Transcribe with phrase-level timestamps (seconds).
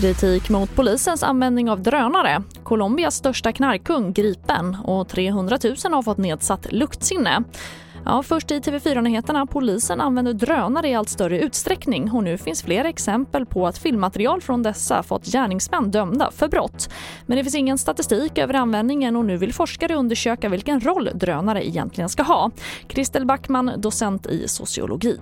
[0.00, 2.42] Kritik mot polisens användning av drönare.
[2.62, 7.44] Colombias största knarkkung gripen och 300 000 har fått nedsatt luktsinne.
[8.04, 9.46] Ja, först i TV4-nyheterna.
[9.46, 14.40] Polisen använder drönare i allt större utsträckning och nu finns flera exempel på att filmmaterial
[14.40, 16.90] från dessa fått gärningsmän dömda för brott.
[17.26, 21.68] Men det finns ingen statistik över användningen och nu vill forskare undersöka vilken roll drönare
[21.68, 22.50] egentligen ska ha.
[22.88, 25.18] Kristel Backman, docent i sociologi.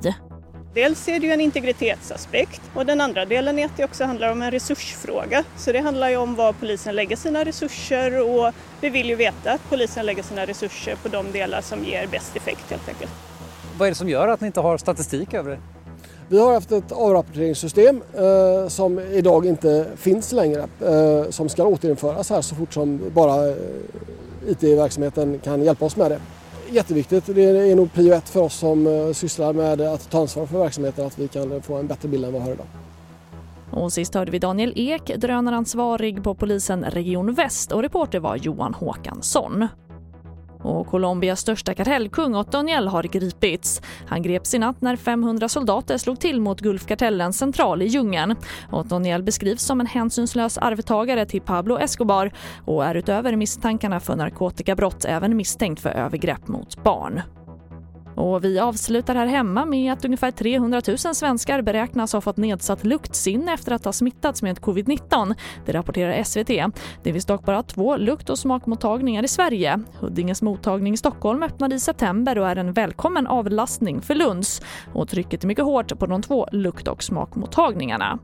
[0.74, 4.32] Dels är det ju en integritetsaspekt och den andra delen är att det också handlar
[4.32, 5.44] om en resursfråga.
[5.56, 9.52] Så det handlar ju om var polisen lägger sina resurser och vi vill ju veta
[9.52, 13.10] att polisen lägger sina resurser på de delar som ger bäst effekt helt enkelt.
[13.78, 15.58] Vad är det som gör att ni inte har statistik över det?
[16.28, 22.30] Vi har haft ett avrapporteringssystem eh, som idag inte finns längre eh, som ska återinföras
[22.30, 23.56] här så fort som bara eh,
[24.46, 26.20] IT-verksamheten kan hjälpa oss med det
[26.74, 27.26] jätteviktigt.
[27.26, 30.58] Det är nog prio ett för oss som eh, sysslar med att ta ansvar för
[30.58, 32.66] verksamheten att vi kan eh, få en bättre bild än vad vi har idag.
[33.70, 38.74] Och sist hörde vi Daniel Ek, drönaransvarig på polisen Region Väst och reporter var Johan
[38.74, 39.68] Håkansson.
[40.64, 43.82] Och Colombias största kartellkung Otoniel har gripits.
[44.06, 48.36] Han greps i natt när 500 soldater slog till mot Gulfkartellens central i djungeln.
[48.72, 52.32] Otoniel beskrivs som en hänsynslös arvtagare till Pablo Escobar
[52.64, 57.22] och är utöver misstankarna för narkotikabrott även misstänkt för övergrepp mot barn.
[58.14, 62.84] Och vi avslutar här hemma med att ungefär 300 000 svenskar beräknas ha fått nedsatt
[62.84, 65.34] luktsinne efter att ha smittats med covid-19.
[65.66, 66.74] Det rapporterar SVT.
[67.02, 69.80] Det finns dock bara två lukt och smakmottagningar i Sverige.
[70.00, 74.62] Huddinges mottagning i Stockholm öppnade i september och är en välkommen avlastning för Lunds.
[74.92, 78.18] Och trycket är mycket hårt på de två lukt och smakmottagningarna.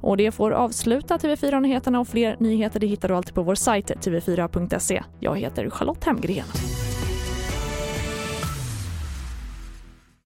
[0.00, 3.90] Och det får avsluta TV4-nyheterna och fler nyheter det hittar du alltid på vår sajt
[3.90, 5.02] tv4.se.
[5.20, 6.44] Jag heter Charlotte Hemgren.